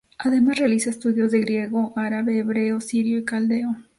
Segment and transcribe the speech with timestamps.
[0.17, 3.69] Además realiza estudios de griego, árabe, hebreo, sirio y caldeo.